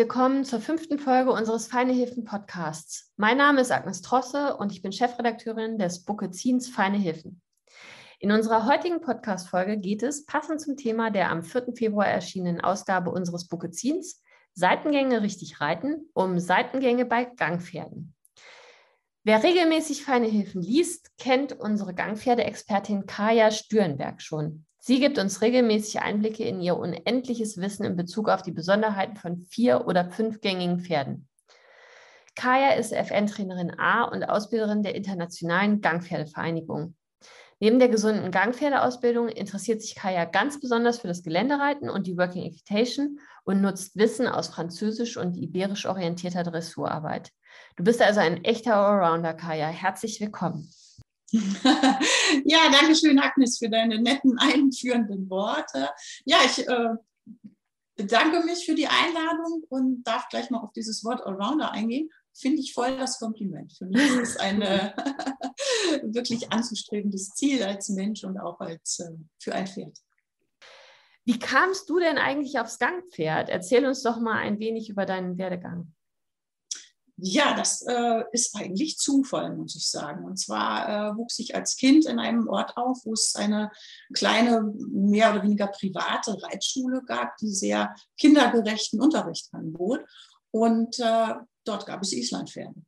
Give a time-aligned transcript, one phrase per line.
[0.00, 3.12] willkommen zur fünften Folge unseres Feine Hilfen Podcasts.
[3.18, 7.42] Mein Name ist Agnes Trosse und ich bin Chefredakteurin des Bookezins Feine Hilfen.
[8.18, 11.74] In unserer heutigen Podcast-Folge geht es, passend zum Thema der am 4.
[11.76, 14.22] Februar erschienenen Ausgabe unseres Bookezins,
[14.54, 18.14] Seitengänge richtig reiten, um Seitengänge bei Gangpferden.
[19.22, 24.64] Wer regelmäßig Feine Hilfen liest, kennt unsere Gangpferdeexpertin Kaja Stürenberg schon.
[24.82, 29.44] Sie gibt uns regelmäßig Einblicke in ihr unendliches Wissen in Bezug auf die Besonderheiten von
[29.50, 31.28] vier- oder fünfgängigen Pferden.
[32.34, 36.94] Kaya ist FN-Trainerin A und Ausbilderin der Internationalen Gangpferdevereinigung.
[37.58, 42.44] Neben der gesunden Gangpferdeausbildung interessiert sich Kaya ganz besonders für das Geländereiten und die Working
[42.44, 47.32] Equitation und nutzt Wissen aus französisch und iberisch orientierter Dressurarbeit.
[47.76, 49.66] Du bist also ein echter Allrounder, Kaya.
[49.66, 50.70] Herzlich willkommen.
[52.44, 55.90] ja, danke schön, Agnes, für deine netten einführenden Worte.
[56.24, 56.94] Ja, ich äh,
[57.96, 62.10] bedanke mich für die Einladung und darf gleich mal auf dieses Wort Allrounder eingehen.
[62.32, 63.72] Finde ich voll das Kompliment.
[63.76, 64.60] Für mich ist es ein
[66.02, 69.98] wirklich anzustrebendes Ziel als Mensch und auch als äh, für ein Pferd.
[71.24, 73.50] Wie kamst du denn eigentlich aufs Gangpferd?
[73.50, 75.92] Erzähl uns doch mal ein wenig über deinen Werdegang.
[77.22, 80.24] Ja, das äh, ist eigentlich Zufall, muss ich sagen.
[80.24, 83.70] Und zwar äh, wuchs ich als Kind in einem Ort auf, wo es eine
[84.14, 90.00] kleine, mehr oder weniger private Reitschule gab, die sehr kindergerechten Unterricht anbot.
[90.50, 92.82] Und äh, dort gab es Islandpferde.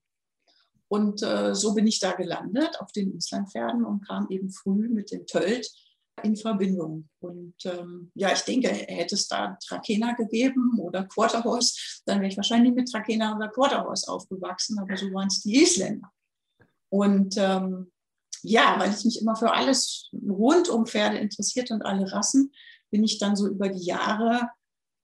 [0.89, 5.11] Und äh, so bin ich da gelandet auf den Islandpferden und kam eben früh mit
[5.11, 5.71] dem Tölt
[6.23, 7.09] in Verbindung.
[7.21, 12.37] Und ähm, ja, ich denke, hätte es da Trakehner gegeben oder Quarterhorse, dann wäre ich
[12.37, 16.11] wahrscheinlich mit Trakehner oder Quarterhorse aufgewachsen, aber so waren es die Isländer.
[16.91, 17.91] Und ähm,
[18.43, 22.53] ja, weil ich mich immer für alles rund um Pferde interessiert und alle Rassen,
[22.91, 24.51] bin ich dann so über die Jahre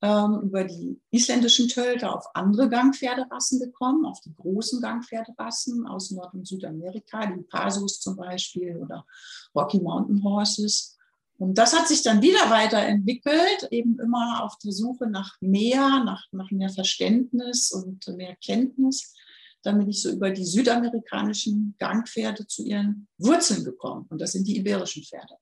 [0.01, 6.33] ähm, über die isländischen Tölter auf andere Gangpferderassen gekommen, auf die großen Gangpferderassen aus Nord-
[6.33, 9.05] und Südamerika, die Pasos zum Beispiel oder
[9.53, 10.97] Rocky Mountain Horses.
[11.39, 16.25] Und das hat sich dann wieder weiterentwickelt, eben immer auf der Suche nach mehr, nach,
[16.33, 19.15] nach mehr Verständnis und mehr Kenntnis.
[19.63, 24.05] Dann bin ich so über die südamerikanischen Gangpferde zu ihren Wurzeln gekommen.
[24.09, 25.35] Und das sind die iberischen Pferde.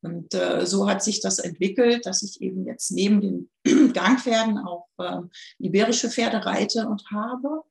[0.00, 4.88] Und äh, so hat sich das entwickelt, dass ich eben jetzt neben den Gangpferden auch
[4.98, 5.20] äh,
[5.58, 7.62] iberische Pferde reite und habe.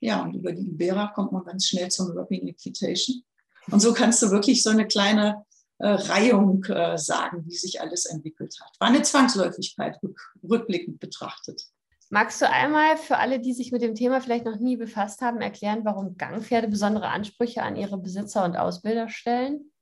[0.00, 3.22] Ja, und über die Ibera kommt man ganz schnell zum Working Equitation.
[3.70, 5.45] Und so kannst du wirklich so eine kleine
[5.78, 8.72] äh, Reihung äh, sagen, wie sich alles entwickelt hat.
[8.80, 11.62] War eine Zwangsläufigkeit rück, rückblickend betrachtet.
[12.08, 15.40] Magst du einmal für alle, die sich mit dem Thema vielleicht noch nie befasst haben,
[15.40, 19.72] erklären, warum Gangpferde besondere Ansprüche an ihre Besitzer und Ausbilder stellen?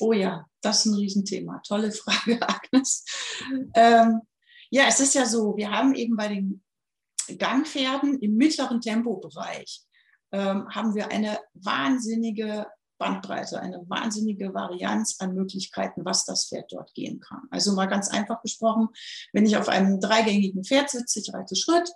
[0.00, 1.60] Oh ja, das ist ein Riesenthema.
[1.66, 3.04] Tolle Frage, Agnes.
[3.74, 4.22] Ähm,
[4.70, 6.62] ja, es ist ja so, wir haben eben bei den
[7.36, 9.82] Gangpferden im mittleren Tempobereich
[10.32, 12.66] ähm, haben wir eine wahnsinnige
[12.98, 17.42] Bandbreite, eine wahnsinnige Varianz an Möglichkeiten, was das Pferd dort gehen kann.
[17.50, 18.88] Also mal ganz einfach gesprochen,
[19.32, 21.90] wenn ich auf einem dreigängigen Pferd sitze, ich reite Schritt,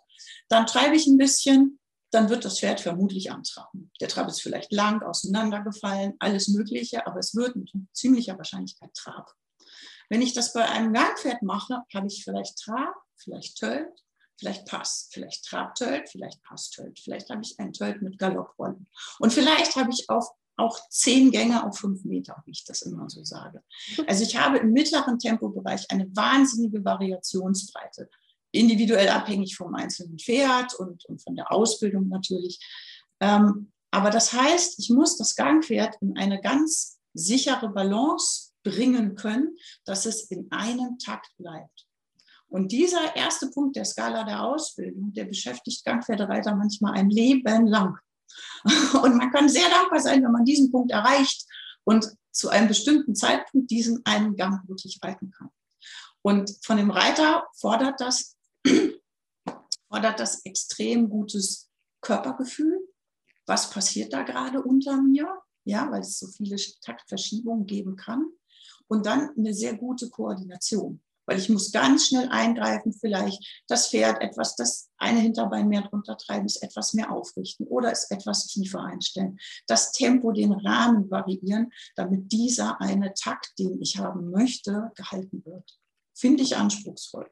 [0.49, 1.79] dann treibe ich ein bisschen,
[2.11, 3.91] dann wird das Pferd vermutlich antraben.
[4.01, 9.33] Der Trab ist vielleicht lang, auseinandergefallen, alles Mögliche, aber es wird mit ziemlicher Wahrscheinlichkeit Trab.
[10.09, 13.89] Wenn ich das bei einem Gangpferd mache, habe ich vielleicht Trab, vielleicht Tölt,
[14.39, 18.89] vielleicht Pass, vielleicht Trabtölt, vielleicht Passtölt, vielleicht habe ich ein Tölt mit Galopprollen.
[19.21, 23.11] Und vielleicht habe ich auch, auch zehn Gänge auf fünf Meter, wie ich das immer
[23.11, 23.63] so sage.
[24.07, 28.09] Also ich habe im mittleren Tempobereich eine wahnsinnige Variationsbreite
[28.53, 32.61] individuell abhängig vom einzelnen Pferd und, und von der Ausbildung natürlich.
[33.21, 39.57] Ähm, aber das heißt, ich muss das Gangpferd in eine ganz sichere Balance bringen können,
[39.85, 41.87] dass es in einem Takt bleibt.
[42.49, 47.97] Und dieser erste Punkt der Skala der Ausbildung, der beschäftigt Gangpferdereiter manchmal ein Leben lang.
[49.03, 51.47] Und man kann sehr dankbar sein, wenn man diesen Punkt erreicht
[51.85, 55.51] und zu einem bestimmten Zeitpunkt diesen einen Gang wirklich reiten kann.
[56.23, 58.37] Und von dem Reiter fordert das
[59.89, 61.69] fordert das extrem gutes
[62.01, 62.81] Körpergefühl.
[63.47, 65.29] Was passiert da gerade unter mir?
[65.65, 68.27] Ja, weil es so viele Taktverschiebungen geben kann.
[68.89, 74.21] Und dann eine sehr gute Koordination, weil ich muss ganz schnell eingreifen, vielleicht das Pferd
[74.21, 78.83] etwas, das eine Hinterbein mehr drunter treiben, es etwas mehr aufrichten oder es etwas tiefer
[78.83, 79.39] einstellen.
[79.67, 85.79] Das Tempo, den Rahmen variieren, damit dieser eine Takt, den ich haben möchte, gehalten wird.
[86.15, 87.31] Finde ich anspruchsvoll.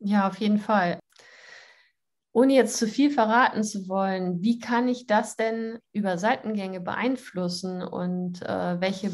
[0.00, 0.98] Ja, auf jeden Fall.
[2.32, 7.82] Ohne jetzt zu viel verraten zu wollen, wie kann ich das denn über Seitengänge beeinflussen
[7.82, 9.12] und äh, welche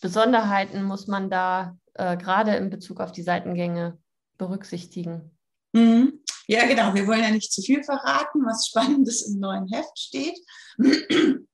[0.00, 3.98] Besonderheiten muss man da äh, gerade in Bezug auf die Seitengänge
[4.38, 5.36] berücksichtigen?
[5.72, 6.20] Mhm.
[6.46, 6.94] Ja, genau.
[6.94, 10.38] Wir wollen ja nicht zu viel verraten, was Spannendes im neuen Heft steht.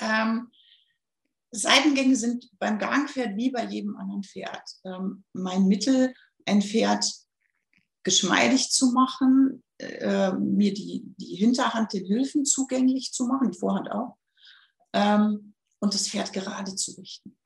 [0.00, 0.50] ähm,
[1.50, 6.14] Seitengänge sind beim Gangpferd wie bei jedem anderen Pferd ähm, mein Mittel,
[6.46, 7.04] ein Pferd
[8.02, 13.90] geschmeidig zu machen, äh, mir die, die Hinterhand den Hilfen zugänglich zu machen, die Vorhand
[13.92, 14.16] auch,
[14.92, 17.36] ähm, und das Pferd gerade zu richten.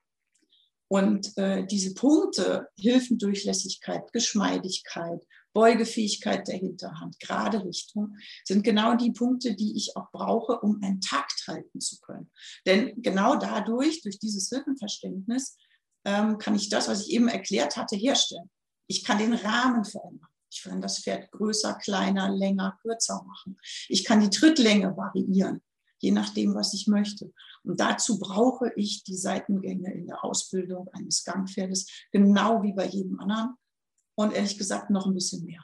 [0.89, 5.21] Und äh, diese Punkte, Hilfendurchlässigkeit, Geschmeidigkeit,
[5.53, 11.01] Beugefähigkeit der Hinterhand, gerade Richtung, sind genau die Punkte, die ich auch brauche, um einen
[11.01, 12.29] Takt halten zu können.
[12.65, 15.57] Denn genau dadurch, durch dieses Hilfenverständnis,
[16.05, 18.49] ähm, kann ich das, was ich eben erklärt hatte, herstellen.
[18.87, 20.29] Ich kann den Rahmen verändern.
[20.49, 23.57] Ich kann das Pferd größer, kleiner, länger, kürzer machen.
[23.89, 25.61] Ich kann die Trittlänge variieren,
[25.99, 27.31] je nachdem, was ich möchte.
[27.63, 33.19] Und dazu brauche ich die Seitengänge in der Ausbildung eines Gangpferdes, genau wie bei jedem
[33.19, 33.55] anderen.
[34.15, 35.63] Und ehrlich gesagt noch ein bisschen mehr.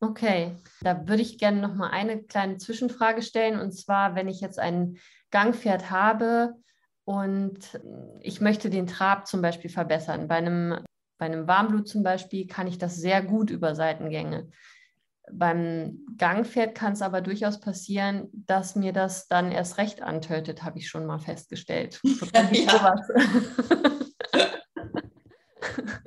[0.00, 3.58] Okay, da würde ich gerne noch mal eine kleine Zwischenfrage stellen.
[3.58, 4.98] Und zwar, wenn ich jetzt ein
[5.30, 6.54] Gangpferd habe
[7.04, 7.80] und
[8.20, 10.28] ich möchte den Trab zum Beispiel verbessern.
[10.28, 10.78] Bei einem,
[11.18, 14.50] bei einem Warmblut zum Beispiel kann ich das sehr gut über Seitengänge.
[15.32, 20.78] Beim Gangpferd kann es aber durchaus passieren, dass mir das dann erst recht antötet, habe
[20.78, 22.00] ich schon mal festgestellt.
[22.52, 22.94] ja.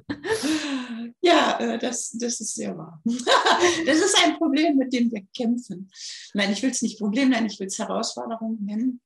[1.22, 3.02] ja, äh, das, das ist sehr wahr.
[3.86, 5.90] Das ist ein Problem, mit dem wir kämpfen.
[6.34, 9.02] Nein, ich will es nicht Problem nennen, ich will es Herausforderung nennen.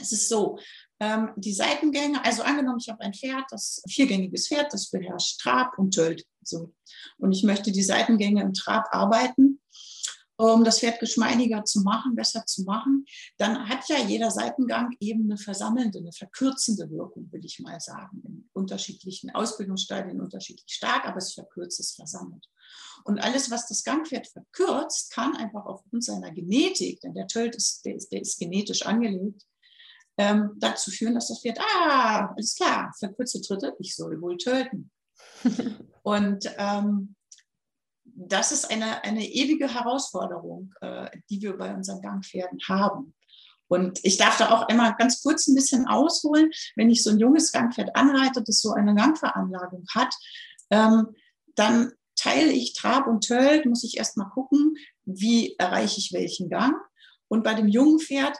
[0.00, 0.58] Es ist so,
[1.00, 5.78] ähm, die Seitengänge, also angenommen, ich habe ein Pferd, das viergängiges Pferd, das beherrscht Trab
[5.78, 6.24] und Tölt.
[6.42, 6.72] So.
[7.18, 9.60] Und ich möchte die Seitengänge im Trab arbeiten,
[10.38, 13.04] um das Pferd geschmeidiger zu machen, besser zu machen.
[13.38, 18.22] Dann hat ja jeder Seitengang eben eine versammelnde, eine verkürzende Wirkung, will ich mal sagen.
[18.24, 22.46] In unterschiedlichen Ausbildungsstadien unterschiedlich stark, aber es verkürzt, es versammelt.
[23.04, 27.84] Und alles, was das Gangpferd verkürzt, kann einfach aufgrund seiner Genetik, denn der Tölt ist,
[27.84, 29.42] der ist, der ist genetisch angelegt,
[30.18, 34.90] ähm, dazu führen, dass das Pferd, ah, alles klar, verkürzte Tritte, ich soll wohl töten.
[36.02, 37.16] Und ähm,
[38.04, 43.14] das ist eine, eine ewige Herausforderung, äh, die wir bei unseren Gangpferden haben.
[43.68, 47.18] Und ich darf da auch immer ganz kurz ein bisschen ausholen, wenn ich so ein
[47.18, 50.14] junges Gangpferd anreite, das so eine Gangveranlagung hat,
[50.70, 51.08] ähm,
[51.56, 56.48] dann teile ich Trab und Tölt, muss ich erst mal gucken, wie erreiche ich welchen
[56.48, 56.74] Gang.
[57.28, 58.38] Und bei dem jungen Pferd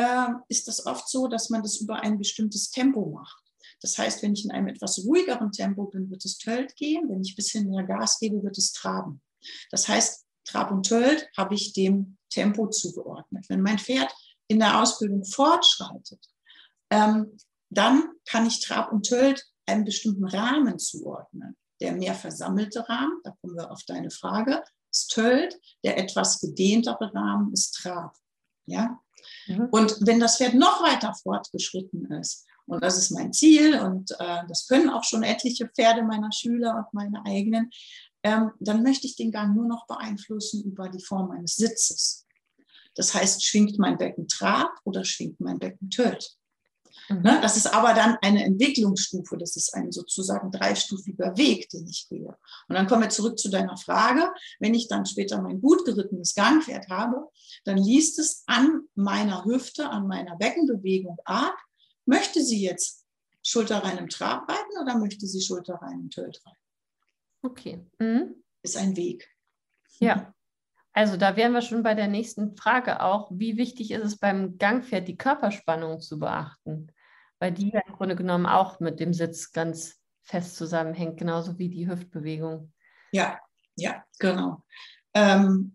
[0.00, 3.42] äh, ist das oft so, dass man das über ein bestimmtes Tempo macht.
[3.80, 7.08] Das heißt, wenn ich in einem etwas ruhigeren Tempo bin, wird es Tölt gehen.
[7.08, 9.22] Wenn ich ein bisschen mehr Gas gebe, wird es Traben.
[9.70, 13.46] Das heißt, Trab und Tölt habe ich dem Tempo zugeordnet.
[13.48, 14.12] Wenn mein Pferd
[14.48, 16.26] in der Ausbildung fortschreitet,
[16.90, 17.36] ähm,
[17.70, 21.56] dann kann ich Trab und Tölt einen bestimmten Rahmen zuordnen.
[21.80, 25.58] Der mehr versammelte Rahmen, da kommen wir auf deine Frage, ist Tölt.
[25.84, 28.14] Der etwas gedehntere Rahmen ist Trab.
[28.66, 29.00] Ja?
[29.50, 29.68] Mhm.
[29.70, 34.42] Und wenn das Pferd noch weiter fortgeschritten ist, und das ist mein Ziel, und äh,
[34.48, 37.70] das können auch schon etliche Pferde meiner Schüler und meine eigenen,
[38.22, 42.26] ähm, dann möchte ich den Gang nur noch beeinflussen über die Form meines Sitzes.
[42.94, 46.36] Das heißt, schwingt mein Becken Trab oder schwingt mein Becken Tölt?
[47.10, 47.22] Mhm.
[47.22, 47.38] Ne?
[47.42, 52.36] Das ist aber dann eine Entwicklungsstufe, das ist ein sozusagen dreistufiger Weg, den ich gehe.
[52.68, 54.32] Und dann kommen wir zurück zu deiner Frage.
[54.60, 57.28] Wenn ich dann später mein gut gerittenes Gangpferd habe,
[57.64, 61.56] dann liest es an meiner Hüfte, an meiner Beckenbewegung ab,
[62.06, 63.04] möchte sie jetzt
[63.42, 66.56] schulterrein im Trab reiten oder möchte sie schulterrein im Tölt reiten?
[67.42, 67.86] Okay.
[67.98, 68.42] Mhm.
[68.62, 69.28] Ist ein Weg.
[69.98, 70.34] Ja.
[70.92, 73.30] Also da wären wir schon bei der nächsten Frage auch.
[73.32, 76.92] Wie wichtig ist es beim Gangpferd, die Körperspannung zu beachten?
[77.40, 81.68] Weil die ja im Grunde genommen auch mit dem Sitz ganz fest zusammenhängt, genauso wie
[81.68, 82.72] die Hüftbewegung.
[83.10, 83.40] Ja,
[83.74, 84.62] ja, genau.
[85.14, 85.74] Ähm,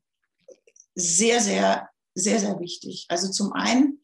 [0.93, 3.07] sehr, sehr, sehr, sehr wichtig.
[3.09, 3.99] Also zum einen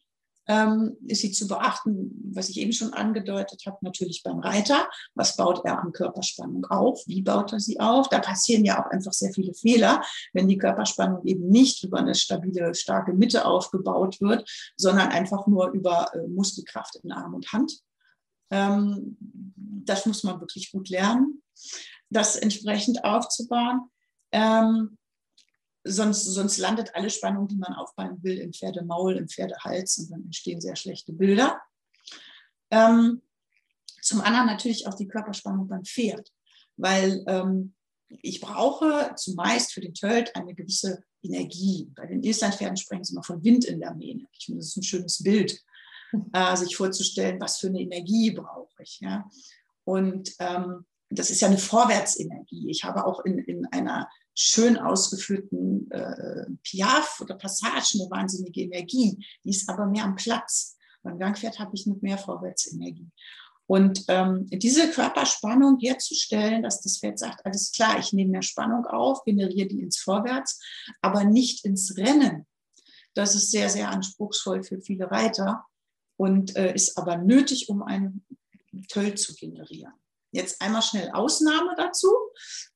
[0.48, 4.88] ähm, ist sie zu beachten, was ich eben schon angedeutet habe, natürlich beim Reiter.
[5.14, 7.02] Was baut er an Körperspannung auf?
[7.06, 8.08] Wie baut er sie auf?
[8.08, 12.14] Da passieren ja auch einfach sehr viele Fehler, wenn die Körperspannung eben nicht über eine
[12.14, 17.80] stabile, starke Mitte aufgebaut wird, sondern einfach nur über äh, Muskelkraft in Arm und Hand.
[18.50, 19.16] Ähm,
[19.84, 21.42] das muss man wirklich gut lernen,
[22.10, 23.82] das entsprechend aufzubauen.
[24.32, 24.98] Ähm,
[25.84, 30.24] sonst, sonst landet alle Spannung, die man aufbauen will, im Pferdemaul, im Pferdehals und dann
[30.24, 31.60] entstehen sehr schlechte Bilder.
[32.70, 33.22] Ähm,
[34.00, 36.32] zum anderen natürlich auch die Körperspannung beim Pferd,
[36.76, 37.74] weil ähm,
[38.20, 41.90] ich brauche zumeist für den Tölt eine gewisse Energie.
[41.94, 44.26] Bei den Islandpferden sprechen sie immer von Wind in der Mähne.
[44.32, 45.60] Ich finde, das ist ein schönes Bild,
[46.32, 49.00] äh, sich vorzustellen, was für eine Energie brauche ich.
[49.00, 49.28] Ja?
[49.84, 52.70] Und ähm, das ist ja eine Vorwärtsenergie.
[52.70, 59.24] Ich habe auch in, in einer schön ausgeführten äh, Piaf oder Passagen eine wahnsinnige Energie.
[59.44, 60.76] Die ist aber mehr am Platz.
[61.02, 63.10] Beim Gangpferd habe ich nicht mehr Vorwärtsenergie.
[63.66, 68.86] Und ähm, diese Körperspannung herzustellen, dass das Pferd sagt, alles klar, ich nehme mehr Spannung
[68.86, 70.60] auf, generiere die ins Vorwärts,
[71.00, 72.46] aber nicht ins Rennen.
[73.14, 75.64] Das ist sehr, sehr anspruchsvoll für viele Reiter
[76.16, 78.24] und äh, ist aber nötig, um einen
[78.88, 79.92] Töll zu generieren.
[80.32, 82.08] Jetzt einmal schnell Ausnahme dazu.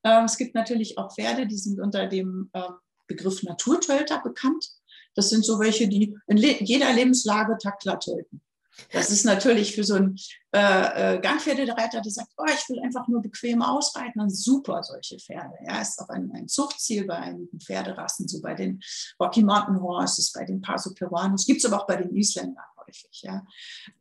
[0.05, 2.69] Ähm, es gibt natürlich auch Pferde, die sind unter dem äh,
[3.07, 4.69] Begriff Naturtölter bekannt.
[5.15, 8.43] Das sind so welche, die in jeder Lebenslage Taktler töten.
[8.93, 10.19] Das ist natürlich für so einen
[10.53, 15.19] äh, äh, Gangpferdereiter, der sagt, oh, ich will einfach nur bequem ausreiten, dann super solche
[15.19, 15.55] Pferde.
[15.67, 18.83] Ja, ist auch ein, ein Zuchtziel bei einigen Pferderassen, so bei den
[19.19, 23.23] Rocky Mountain Horses, bei den Paso Peruanos, gibt es aber auch bei den Isländern häufig.
[23.23, 23.47] Ja.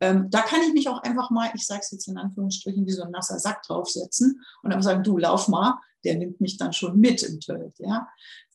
[0.00, 2.92] Ähm, da kann ich mich auch einfach mal, ich sage es jetzt in Anführungsstrichen, wie
[2.92, 6.72] so ein nasser Sack draufsetzen und dann sagen, du lauf mal, der nimmt mich dann
[6.72, 7.78] schon mit im Tölt.
[7.78, 8.08] Ja.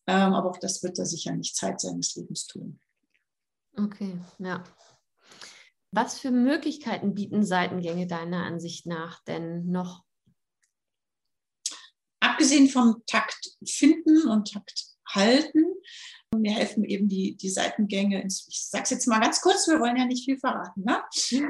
[0.07, 2.79] Ähm, aber auch das wird er sicher nicht Zeit seines Lebens tun.
[3.77, 4.63] Okay, ja.
[5.91, 10.03] Was für Möglichkeiten bieten Seitengänge deiner Ansicht nach denn noch?
[12.21, 15.65] Abgesehen vom Takt finden und Takt halten,
[16.37, 18.25] mir helfen eben die, die Seitengänge.
[18.25, 20.83] Ich sage es jetzt mal ganz kurz, wir wollen ja nicht viel verraten.
[20.83, 21.01] Ne?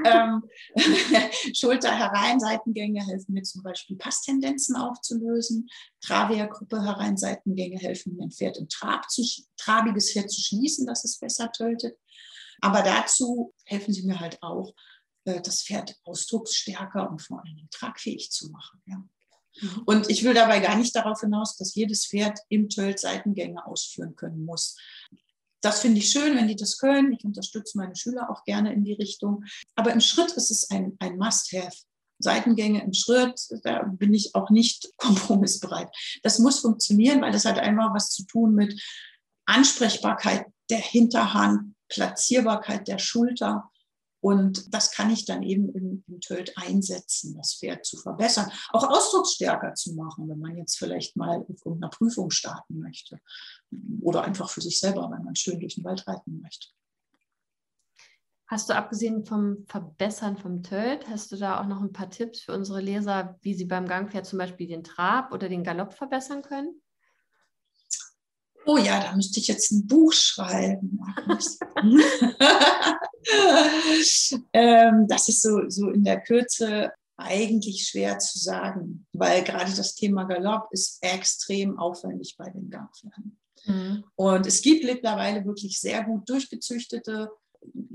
[0.05, 0.43] ähm,
[1.55, 5.69] Schulter herein, Seitengänge helfen mir zum Beispiel Passtendenzen aufzulösen.
[6.01, 9.23] Travia-Gruppe herein, Seitengänge helfen mir ein Pferd im Trab zu,
[9.57, 11.97] trabiges Pferd zu schließen, dass es besser tötet.
[12.59, 14.73] Aber dazu helfen sie mir halt auch,
[15.25, 18.81] äh, das Pferd ausdrucksstärker und vor allem tragfähig zu machen.
[18.85, 19.03] Ja.
[19.59, 19.83] Mhm.
[19.85, 24.15] Und ich will dabei gar nicht darauf hinaus, dass jedes Pferd im Tölt Seitengänge ausführen
[24.15, 24.77] können muss.
[25.61, 27.13] Das finde ich schön, wenn die das können.
[27.13, 29.43] Ich unterstütze meine Schüler auch gerne in die Richtung.
[29.75, 31.75] Aber im Schritt ist es ein, ein Must-Have.
[32.23, 35.89] Seitengänge im Schritt, da bin ich auch nicht kompromissbereit.
[36.23, 38.79] Das muss funktionieren, weil das hat einfach was zu tun mit
[39.45, 43.69] Ansprechbarkeit der Hinterhand, Platzierbarkeit der Schulter.
[44.21, 48.51] Und das kann ich dann eben im, im Tölt einsetzen, das Pferd zu verbessern.
[48.69, 53.19] Auch ausdrucksstärker zu machen, wenn man jetzt vielleicht mal auf irgendeiner Prüfung starten möchte.
[54.01, 56.67] Oder einfach für sich selber, wenn man schön durch den Wald reiten möchte.
[58.45, 62.41] Hast du abgesehen vom Verbessern vom Tölt, hast du da auch noch ein paar Tipps
[62.41, 66.41] für unsere Leser, wie sie beim Gangpferd zum Beispiel den Trab oder den Galopp verbessern
[66.41, 66.81] können?
[68.65, 70.99] Oh ja, da müsste ich jetzt ein Buch schreiben.
[74.53, 79.95] ähm, das ist so, so in der Kürze eigentlich schwer zu sagen, weil gerade das
[79.95, 83.39] Thema Galopp ist extrem aufwendig bei den Gangpferden.
[83.65, 84.03] Mhm.
[84.15, 87.29] Und es gibt mittlerweile wirklich sehr gut durchgezüchtete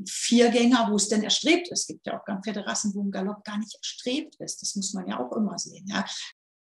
[0.08, 1.80] Viergänger, wo es denn erstrebt ist.
[1.80, 4.62] Es gibt ja auch Gangpferderassen, wo ein Galopp gar nicht erstrebt ist.
[4.62, 5.86] Das muss man ja auch immer sehen.
[5.88, 6.04] Ja.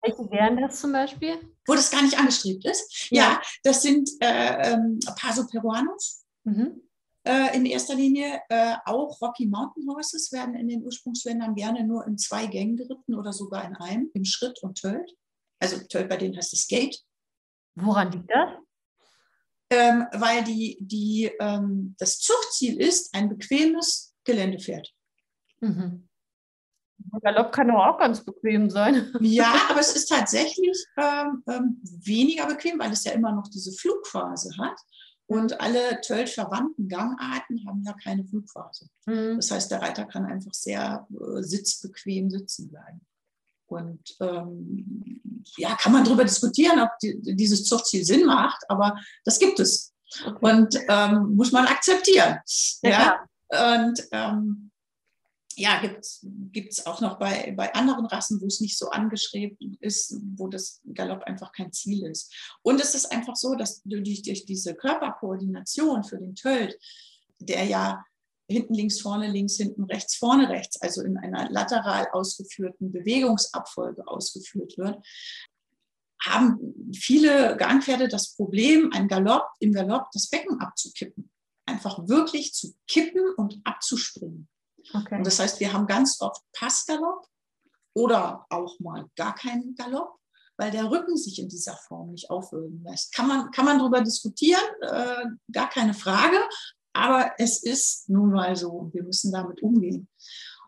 [0.02, 1.36] Welche wären das zum Beispiel?
[1.66, 3.10] Wo das gar nicht angestrebt ist.
[3.10, 6.24] Ja, ja das sind äh, ähm, Paso Peruanos.
[6.44, 6.82] Mhm.
[7.22, 12.06] Äh, in erster Linie äh, auch Rocky Mountain Horses werden in den Ursprungsländern gerne nur
[12.06, 15.14] in zwei Gängen geritten oder sogar in einem, im Schritt und Tölt.
[15.58, 16.98] Also Tölt bei denen heißt es Gate.
[17.74, 18.50] Woran liegt das?
[19.72, 24.92] Ähm, weil die, die, ähm, das Zuchtziel ist ein bequemes Geländepferd.
[25.60, 26.08] Mhm.
[27.22, 29.12] Galopp kann doch auch ganz bequem sein.
[29.20, 33.72] Ja, aber es ist tatsächlich ähm, ähm, weniger bequem, weil es ja immer noch diese
[33.72, 34.78] Flugphase hat.
[35.26, 38.88] Und alle zwölf verwandten Gangarten haben ja keine Flugphase.
[39.06, 39.36] Mhm.
[39.36, 43.00] Das heißt, der Reiter kann einfach sehr äh, sitzbequem sitzen bleiben.
[43.66, 45.22] Und ähm,
[45.56, 49.94] ja, kann man darüber diskutieren, ob die, dieses Zuchtziel Sinn macht, aber das gibt es.
[50.26, 50.38] Okay.
[50.40, 52.38] Und ähm, muss man akzeptieren.
[52.82, 53.84] Ja, ja?
[53.84, 54.70] Und ähm,
[55.60, 60.16] ja, gibt es auch noch bei, bei anderen Rassen, wo es nicht so angeschrieben ist,
[60.36, 62.32] wo das Galopp einfach kein Ziel ist.
[62.62, 66.78] Und es ist einfach so, dass durch, durch diese Körperkoordination für den Tölt,
[67.38, 68.02] der ja
[68.48, 74.78] hinten links, vorne links, hinten rechts, vorne rechts, also in einer lateral ausgeführten Bewegungsabfolge ausgeführt
[74.78, 74.96] wird,
[76.24, 81.30] haben viele Gangpferde das Problem, ein Galopp, im Galopp das Becken abzukippen.
[81.66, 84.48] Einfach wirklich zu kippen und abzuspringen.
[84.92, 85.16] Okay.
[85.16, 87.26] Und das heißt, wir haben ganz oft Passgalopp
[87.94, 90.18] oder auch mal gar keinen Galopp,
[90.56, 93.14] weil der Rücken sich in dieser Form nicht aufwölben lässt.
[93.14, 96.38] Kann man, kann man darüber diskutieren, äh, gar keine Frage,
[96.92, 100.08] aber es ist nun mal so und wir müssen damit umgehen.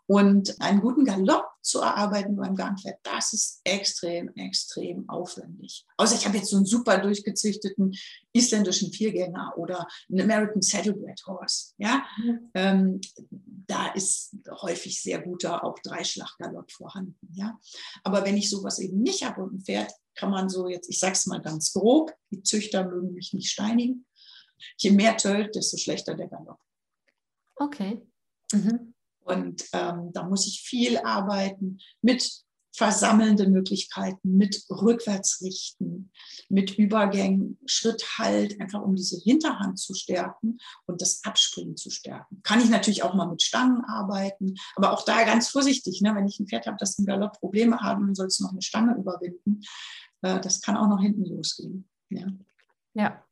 [0.07, 5.87] Und einen guten Galopp zu erarbeiten beim Gangpferd, das ist extrem, extrem aufwendig.
[5.97, 7.95] Außer ich habe jetzt so einen super durchgezüchteten
[8.33, 11.73] isländischen Viergänger oder einen American Saddlebred Horse.
[11.79, 12.05] Ja?
[12.19, 12.51] Mhm.
[12.55, 17.29] Ähm, da ist häufig sehr guter auch Dreischlaggalopp vorhanden.
[17.33, 17.59] Ja?
[18.03, 20.99] Aber wenn ich sowas eben nicht habe und ein Pferd kann man so jetzt, ich
[20.99, 24.07] sage es mal ganz grob, die Züchter mögen mich nicht steinigen.
[24.77, 26.59] Je mehr Tölt, desto schlechter der Galopp.
[27.57, 28.03] Okay.
[28.53, 28.92] Mhm.
[29.25, 32.43] Und ähm, da muss ich viel arbeiten mit
[32.75, 36.11] versammelnden Möglichkeiten, mit Rückwärtsrichten,
[36.49, 42.41] mit Übergängen, Schritt, Halt, einfach um diese Hinterhand zu stärken und das Abspringen zu stärken.
[42.43, 46.15] Kann ich natürlich auch mal mit Stangen arbeiten, aber auch da ganz vorsichtig, ne?
[46.15, 48.63] wenn ich ein Pferd habe, das im Galopp Probleme hat, dann soll es noch eine
[48.63, 49.61] Stange überwinden.
[50.23, 51.89] Äh, das kann auch noch hinten losgehen.
[52.09, 52.27] Ja.
[52.95, 53.23] ja.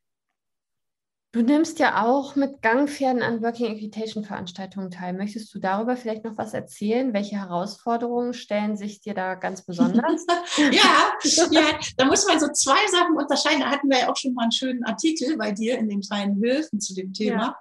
[1.32, 5.12] Du nimmst ja auch mit Gangpferden an Working Equitation Veranstaltungen teil.
[5.12, 7.12] Möchtest du darüber vielleicht noch was erzählen?
[7.12, 10.26] Welche Herausforderungen stellen sich dir da ganz besonders?
[10.56, 11.12] ja,
[11.50, 13.60] ja, da muss man so zwei Sachen unterscheiden.
[13.60, 16.42] Da hatten wir ja auch schon mal einen schönen Artikel bei dir in den kleinen
[16.42, 17.42] Hilfen zu dem Thema.
[17.42, 17.56] Ja.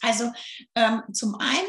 [0.00, 0.32] Also
[0.74, 1.68] ähm, zum einen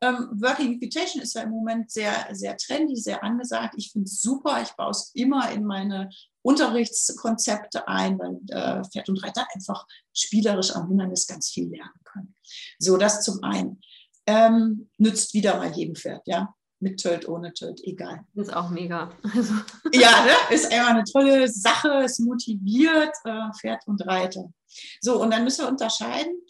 [0.00, 3.74] ähm, Working Equitation ist ja im Moment sehr, sehr trendy, sehr angesagt.
[3.76, 4.62] Ich finde es super.
[4.62, 6.08] Ich baue es immer in meine
[6.42, 12.34] Unterrichtskonzepte ein, weil äh, Pferd und Reiter einfach spielerisch am Hindernis ganz viel lernen können.
[12.78, 13.80] So, das zum einen.
[14.26, 16.54] Ähm, nützt wieder mal jedem Pferd, ja.
[16.80, 18.24] Mit Tölt, ohne Tölt, egal.
[18.34, 19.10] Das ist auch mega.
[19.34, 19.54] Also.
[19.92, 20.54] Ja, ne?
[20.54, 24.52] ist einfach eine tolle Sache, es motiviert äh, Pferd und Reiter.
[25.00, 26.40] So, und dann müssen wir unterscheiden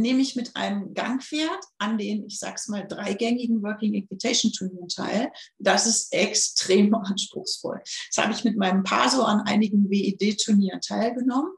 [0.00, 5.30] nehme ich mit einem Gangpferd an den, ich sag's mal, dreigängigen Working Equitation Turnieren teil.
[5.58, 7.80] Das ist extrem anspruchsvoll.
[8.14, 11.52] Das habe ich mit meinem Paso an einigen WED-Turnieren teilgenommen.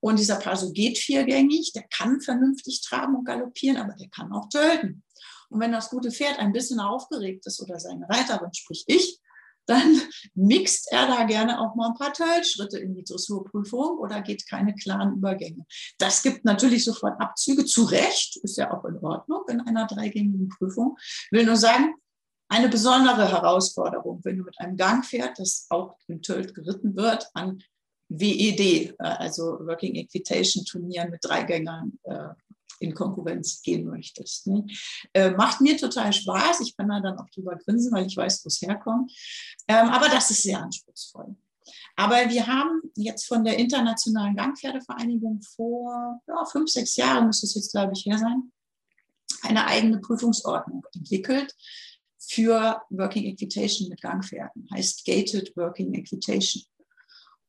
[0.00, 4.48] Und dieser Paso geht viergängig, der kann vernünftig traben und galoppieren, aber der kann auch
[4.48, 5.02] töten.
[5.48, 9.20] Und wenn das gute Pferd ein bisschen aufgeregt ist oder seine Reiterin, sprich ich,
[9.66, 10.00] dann
[10.34, 14.74] mixt er da gerne auch mal ein paar Teilschritte in die Dressurprüfung oder geht keine
[14.74, 15.64] klaren Übergänge.
[15.98, 20.48] Das gibt natürlich sofort Abzüge, zu Recht, ist ja auch in Ordnung in einer dreigängigen
[20.48, 20.96] Prüfung.
[21.30, 21.94] Will nur sagen,
[22.48, 27.60] eine besondere Herausforderung, wenn du mit einem Gangpferd, das auch im Tölt geritten wird, an
[28.08, 32.28] WED, äh, also Working Equitation Turnieren mit Dreigängern äh,
[32.80, 34.46] in Konkurrenz gehen möchtest.
[34.46, 34.66] Ne?
[35.12, 36.60] Äh, macht mir total Spaß.
[36.60, 39.12] Ich kann da dann auch drüber grinsen, weil ich weiß, wo es herkommt.
[39.68, 41.36] Ähm, aber das ist sehr anspruchsvoll.
[41.96, 47.54] Aber wir haben jetzt von der Internationalen Gangpferdevereinigung vor ja, fünf, sechs Jahren, müsste es
[47.54, 48.52] jetzt, glaube ich, her sein,
[49.42, 51.54] eine eigene Prüfungsordnung entwickelt
[52.18, 54.68] für Working Equitation mit Gangpferden.
[54.72, 56.62] Heißt Gated Working Equitation.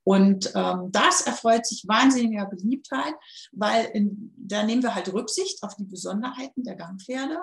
[0.08, 3.14] Und ähm, das erfreut sich wahnsinniger Beliebtheit,
[3.52, 7.38] weil in, da nehmen wir halt Rücksicht auf die Besonderheiten der Gangpferde.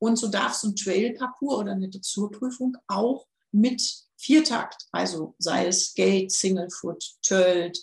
[0.00, 3.80] Und so darf so ein Trail-Parcours oder eine Dressurprüfung auch mit
[4.16, 7.78] Viertakt, also sei es Gate, Singlefoot, Tölt,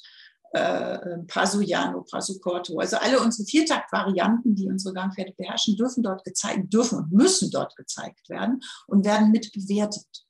[0.52, 6.98] äh, Pasujano, Pasucorto, also alle unsere Viertakt-Varianten, die unsere Gangpferde beherrschen, dürfen dort gezeigt, dürfen
[6.98, 10.27] und müssen dort gezeigt werden und werden mit bewertet.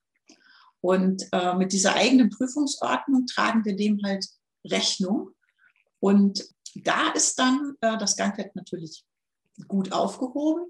[0.81, 4.25] Und äh, mit dieser eigenen Prüfungsordnung tragen wir dem halt
[4.65, 5.31] Rechnung.
[5.99, 9.03] Und da ist dann äh, das Gangpferd natürlich
[9.67, 10.65] gut aufgehoben.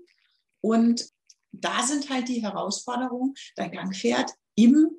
[0.61, 1.05] Und
[1.51, 4.89] da sind halt die Herausforderungen, dein Gangpferd im,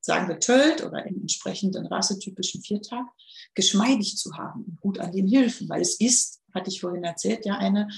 [0.00, 3.06] sagen wir, Tölt oder im entsprechenden rassetypischen Viertag
[3.54, 7.56] geschmeidig zu haben gut an den Hilfen, weil es ist, hatte ich vorhin erzählt, ja
[7.56, 7.88] eine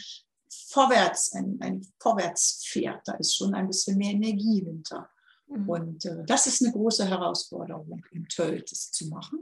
[0.69, 3.03] Vorwärts, ein, ein Vorwärtspferd.
[3.07, 5.09] Da ist schon ein bisschen mehr Energie hinter.
[5.53, 5.69] Mhm.
[5.69, 9.41] Und äh, das ist eine große Herausforderung, im Tölt das zu machen.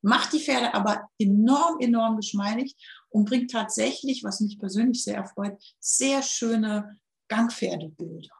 [0.00, 2.76] Macht die Pferde aber enorm, enorm geschmeidig
[3.10, 8.32] und bringt tatsächlich, was mich persönlich sehr erfreut, sehr schöne Gangpferdebilder.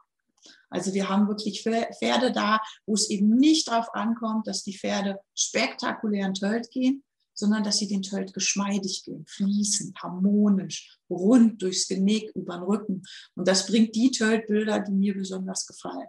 [0.70, 5.20] Also wir haben wirklich Pferde da, wo es eben nicht darauf ankommt, dass die Pferde
[5.34, 7.04] spektakulär in Tölt gehen,
[7.34, 13.02] sondern dass sie den Tölt geschmeidig gehen, fließend, harmonisch, rund durchs Genick, über den Rücken.
[13.34, 16.08] Und das bringt die Töltbilder, die mir besonders gefallen.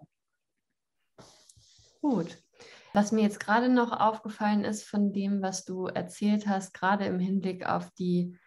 [2.01, 2.37] Gut.
[2.93, 7.19] Was mir jetzt gerade noch aufgefallen ist von dem, was du erzählt hast, gerade im
[7.19, 8.37] Hinblick auf die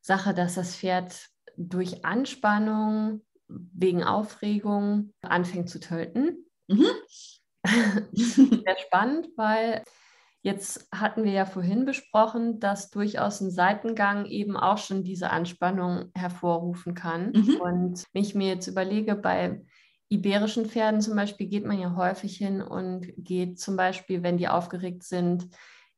[0.00, 6.46] Sache, dass das Pferd durch Anspannung wegen Aufregung anfängt zu töten.
[6.68, 6.86] Mhm.
[8.12, 9.82] Sehr spannend, weil
[10.42, 16.10] jetzt hatten wir ja vorhin besprochen, dass durchaus ein Seitengang eben auch schon diese Anspannung
[16.14, 17.32] hervorrufen kann.
[17.32, 17.56] Mhm.
[17.60, 19.60] Und wenn ich mir jetzt überlege, bei
[20.10, 24.48] iberischen Pferden zum Beispiel geht man ja häufig hin und geht zum Beispiel, wenn die
[24.48, 25.48] aufgeregt sind,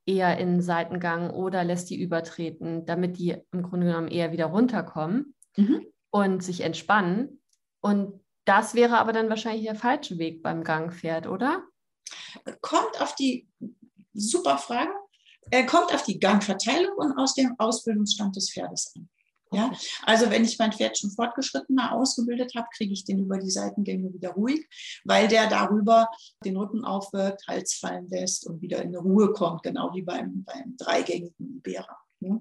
[0.04, 5.34] eher in Seitengang oder lässt die übertreten, damit die im Grunde genommen eher wieder runterkommen
[5.56, 5.86] mhm.
[6.10, 7.40] und sich entspannen.
[7.80, 11.64] Und das wäre aber dann wahrscheinlich der falsche Weg beim Gangpferd, oder?
[12.60, 13.48] Kommt auf die,
[14.12, 14.92] super Frage,
[15.66, 19.08] kommt auf die Gangverteilung und aus dem Ausbildungsstand des Pferdes an.
[19.52, 19.70] Ja,
[20.04, 24.12] also wenn ich mein Pferd schon fortgeschrittener ausgebildet habe, kriege ich den über die Seitengänge
[24.12, 24.66] wieder ruhig,
[25.04, 26.08] weil der darüber
[26.44, 30.44] den Rücken aufwirkt, Hals fallen lässt und wieder in eine Ruhe kommt, genau wie beim,
[30.44, 31.98] beim dreigängigen Bärer.
[32.20, 32.40] Ja.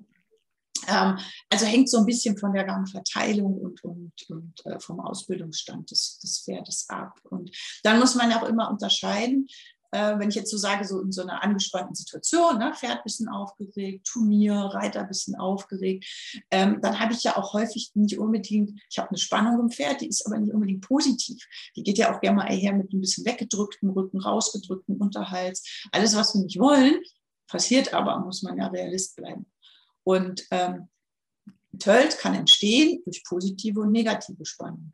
[0.87, 1.17] Ähm,
[1.49, 6.19] also hängt so ein bisschen von der Gangverteilung und, und, und äh, vom Ausbildungsstand des,
[6.19, 7.19] des Pferdes ab.
[7.29, 7.51] Und
[7.83, 9.47] dann muss man auch immer unterscheiden,
[9.91, 13.03] äh, wenn ich jetzt so sage, so in so einer angespannten Situation, ne, Pferd ein
[13.03, 16.05] bisschen aufgeregt, Turnier, Reiter ein bisschen aufgeregt,
[16.49, 20.01] ähm, dann habe ich ja auch häufig nicht unbedingt, ich habe eine Spannung im Pferd,
[20.01, 21.43] die ist aber nicht unbedingt positiv.
[21.75, 25.63] Die geht ja auch gerne mal eher mit ein bisschen weggedrücktem Rücken, rausgedrücktem Unterhals.
[25.91, 26.95] Alles, was wir nicht wollen,
[27.47, 29.45] passiert aber, muss man ja realist bleiben.
[30.03, 30.87] Und ähm,
[31.79, 34.93] Tölt kann entstehen durch positive und negative Spannung.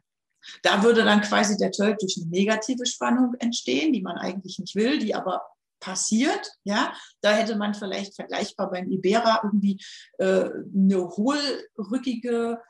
[0.62, 4.76] Da würde dann quasi der Tölt durch eine negative Spannung entstehen, die man eigentlich nicht
[4.76, 5.42] will, die aber
[5.80, 6.52] passiert.
[6.64, 9.80] Ja, da hätte man vielleicht vergleichbar beim Ibera irgendwie
[10.18, 12.62] äh, eine hohlrückige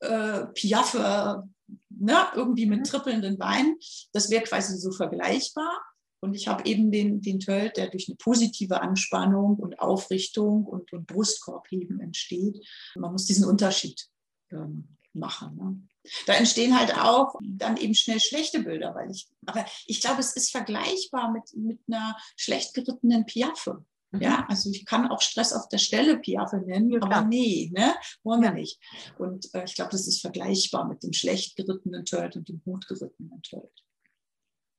[0.00, 1.48] äh, Piaffe,
[1.90, 2.84] ne, irgendwie mit mhm.
[2.84, 3.76] trippelnden Beinen.
[4.12, 5.80] Das wäre quasi so vergleichbar.
[6.20, 10.92] Und ich habe eben den, den Tölt, der durch eine positive Anspannung und Aufrichtung und,
[10.92, 12.64] und Brustkorbheben entsteht.
[12.94, 14.08] Man muss diesen Unterschied
[14.52, 15.56] ähm, machen.
[15.56, 15.88] Ne?
[16.26, 20.34] Da entstehen halt auch dann eben schnell schlechte Bilder, weil ich, aber ich glaube, es
[20.34, 23.84] ist vergleichbar mit, mit einer schlecht gerittenen Piaffe.
[24.10, 24.20] Mhm.
[24.20, 27.94] Ja, also ich kann auch Stress auf der Stelle Piaffe nennen, ja, aber nee, ne,
[28.22, 28.78] wollen wir nicht.
[29.18, 32.86] Und äh, ich glaube, das ist vergleichbar mit dem schlecht gerittenen Tölt und dem gut
[32.86, 33.84] gerittenen Tölt.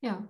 [0.01, 0.27] Ja.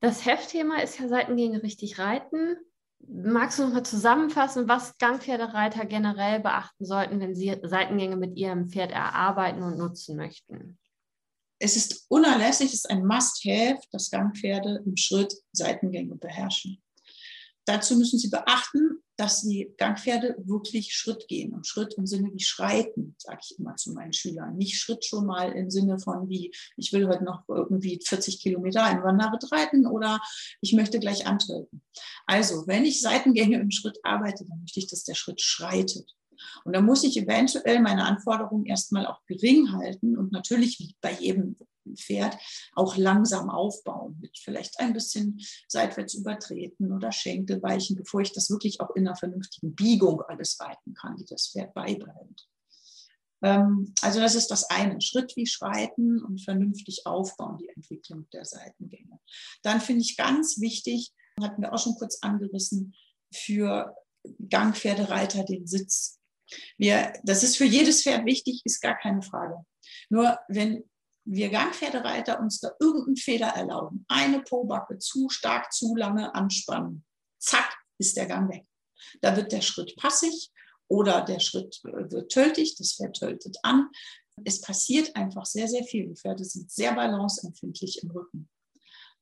[0.00, 2.56] Das Heftthema ist ja Seitengänge richtig reiten.
[3.06, 8.68] Magst du noch mal zusammenfassen, was Gangpferdereiter generell beachten sollten, wenn sie Seitengänge mit ihrem
[8.68, 10.78] Pferd erarbeiten und nutzen möchten?
[11.60, 16.82] Es ist unerlässlich, es ist ein Must-Have, dass Gangpferde im Schritt Seitengänge beherrschen.
[17.64, 21.52] Dazu müssen Sie beachten, dass die Gangpferde wirklich Schritt gehen.
[21.52, 24.56] Und Schritt im Sinne wie Schreiten, sage ich immer zu meinen Schülern.
[24.56, 28.88] Nicht Schritt schon mal im Sinne von wie, ich will heute noch irgendwie 40 Kilometer
[28.90, 30.20] in Wanderritt reiten oder
[30.60, 31.82] ich möchte gleich antreten.
[32.26, 36.14] Also, wenn ich Seitengänge im Schritt arbeite, dann möchte ich, dass der Schritt schreitet.
[36.64, 41.12] Und da muss ich eventuell meine Anforderungen erstmal auch gering halten und natürlich wie bei
[41.12, 41.56] jedem
[41.96, 42.36] Pferd
[42.74, 48.50] auch langsam aufbauen, mit vielleicht ein bisschen seitwärts übertreten oder Schenkel weichen, bevor ich das
[48.50, 52.48] wirklich auch in einer vernünftigen Biegung alles reiten kann, die das Pferd beibehält.
[53.42, 58.44] Ähm, also das ist das eine, Schritt wie Schreiten und vernünftig aufbauen, die Entwicklung der
[58.44, 59.18] Seitengänge.
[59.62, 62.94] Dann finde ich ganz wichtig, hatten wir auch schon kurz angerissen,
[63.32, 63.94] für
[64.48, 66.17] Gangpferdereiter den Sitz.
[66.76, 69.64] Wir, das ist für jedes Pferd wichtig, ist gar keine Frage.
[70.08, 70.84] Nur wenn
[71.24, 77.04] wir Gangpferdereiter uns da irgendeinen Fehler erlauben, eine Pobacke zu stark, zu lange anspannen,
[77.38, 78.64] zack, ist der Gang weg.
[79.20, 80.50] Da wird der Schritt passig
[80.88, 83.88] oder der Schritt wird töltig, das Pferd töltet an.
[84.44, 86.08] Es passiert einfach sehr, sehr viel.
[86.08, 88.48] Die Pferde sind sehr balanceempfindlich im Rücken.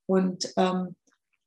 [0.06, 0.94] Und ähm,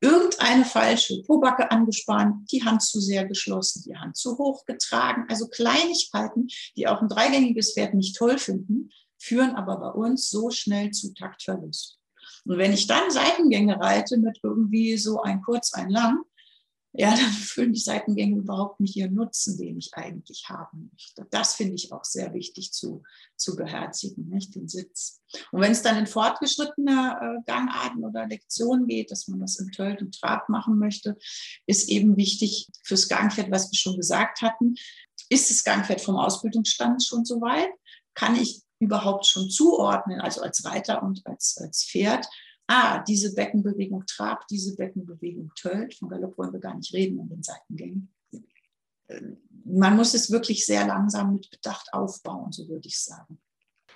[0.01, 5.47] irgendeine falsche Pobacke angespannt, die Hand zu sehr geschlossen, die Hand zu hoch getragen, also
[5.47, 10.91] Kleinigkeiten, die auch ein dreigängiges Pferd nicht toll finden, führen aber bei uns so schnell
[10.91, 11.99] zu Taktverlust.
[12.45, 16.21] Und wenn ich dann Seitengänge reite mit irgendwie so ein kurz, ein lang,
[16.93, 21.27] ja, dann füllen die Seitengänge überhaupt nicht ihren Nutzen, den ich eigentlich haben möchte.
[21.29, 23.03] Das finde ich auch sehr wichtig zu,
[23.35, 25.21] zu beherzigen, nicht den Sitz.
[25.51, 29.71] Und wenn es dann in fortgeschrittene äh, Gangarten oder Lektionen geht, dass man das im
[29.71, 31.17] Tölt und Trab machen möchte,
[31.67, 34.75] ist eben wichtig fürs Gangpferd, was wir schon gesagt hatten.
[35.29, 37.69] Ist das Gangpferd vom Ausbildungsstand schon so weit?
[38.15, 42.25] Kann ich überhaupt schon zuordnen, also als Reiter und als, als Pferd,
[42.69, 47.29] ah, diese Beckenbewegung Trab, diese Beckenbewegung Tölt, von Galopp wollen wir gar nicht reden in
[47.29, 48.13] den Seitengängen.
[49.65, 53.41] Man muss es wirklich sehr langsam mit Bedacht aufbauen, so würde ich sagen.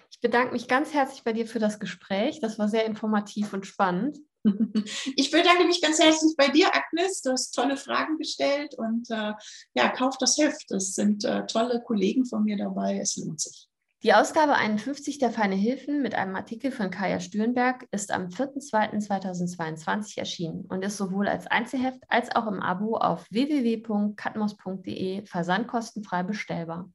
[0.10, 2.40] Ich bedanke mich ganz herzlich bei dir für das Gespräch.
[2.40, 4.18] Das war sehr informativ und spannend.
[5.16, 7.22] Ich bedanke mich ganz herzlich bei dir, Agnes.
[7.22, 9.34] Du hast tolle Fragen gestellt und äh,
[9.74, 10.70] ja, kauf das Heft.
[10.72, 13.00] Es sind äh, tolle Kollegen von mir dabei.
[13.00, 13.70] Es lohnt sich.
[14.04, 20.18] Die Ausgabe 51 der Feine Hilfen mit einem Artikel von Kaya Stürenberg ist am 4.2.2022
[20.18, 26.92] erschienen und ist sowohl als Einzelheft als auch im Abo auf www.katmos.de versandkostenfrei bestellbar.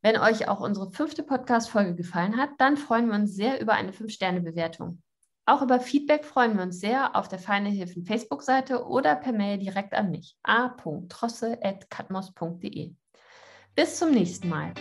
[0.00, 3.92] Wenn euch auch unsere fünfte Podcast-Folge gefallen hat, dann freuen wir uns sehr über eine
[3.92, 5.02] 5-Sterne-Bewertung.
[5.44, 9.58] Auch über Feedback freuen wir uns sehr auf der Feine Hilfen Facebook-Seite oder per Mail
[9.58, 12.94] direkt an mich a.trosse.katmos.de.
[13.74, 14.72] Bis zum nächsten Mal.